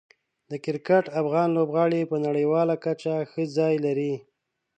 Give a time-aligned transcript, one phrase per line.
[0.49, 4.13] د کرکټ افغان لوبغاړو په نړیواله کچه ښه ځای لري.